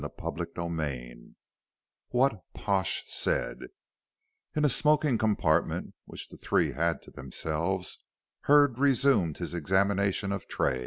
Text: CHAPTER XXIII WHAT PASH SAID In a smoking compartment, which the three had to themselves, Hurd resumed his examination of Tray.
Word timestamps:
CHAPTER 0.19 0.47
XXIII 0.57 1.35
WHAT 2.09 2.41
PASH 2.55 3.03
SAID 3.05 3.65
In 4.55 4.65
a 4.65 4.69
smoking 4.69 5.19
compartment, 5.19 5.93
which 6.05 6.27
the 6.29 6.37
three 6.37 6.71
had 6.71 7.03
to 7.03 7.11
themselves, 7.11 7.99
Hurd 8.45 8.79
resumed 8.79 9.37
his 9.37 9.53
examination 9.53 10.31
of 10.31 10.47
Tray. 10.47 10.79